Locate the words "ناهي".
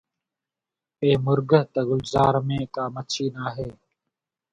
3.35-3.69